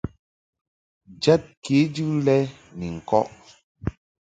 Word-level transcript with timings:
Jɛd 1.21 1.41
kejɨ 1.63 2.05
lɛ 2.25 2.35
ni 2.77 2.87
ŋkɔʼ. 2.97 3.27